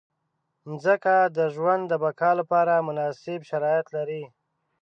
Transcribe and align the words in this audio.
مځکه 0.69 1.15
د 1.37 1.39
ژوند 1.55 1.83
د 1.87 1.93
بقا 2.03 2.31
لپاره 2.39 2.83
مناسب 2.87 3.39
شرایط 3.49 3.87
لري. 3.95 4.23